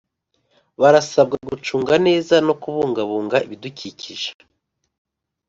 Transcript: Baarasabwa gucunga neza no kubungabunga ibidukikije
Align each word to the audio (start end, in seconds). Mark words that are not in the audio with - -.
Baarasabwa 0.79 1.35
gucunga 1.49 1.95
neza 2.07 2.35
no 2.47 2.53
kubungabunga 2.61 3.37
ibidukikije 3.45 4.29